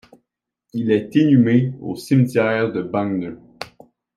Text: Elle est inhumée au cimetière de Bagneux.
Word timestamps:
Elle 0.73 0.89
est 0.89 1.15
inhumée 1.15 1.73
au 1.79 1.95
cimetière 1.95 2.71
de 2.71 2.81
Bagneux. 2.81 3.39